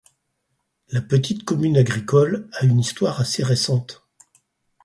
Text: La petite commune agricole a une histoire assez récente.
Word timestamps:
La 0.89 0.99
petite 0.99 1.45
commune 1.45 1.77
agricole 1.77 2.49
a 2.53 2.65
une 2.65 2.79
histoire 2.79 3.19
assez 3.21 3.43
récente. 3.43 4.03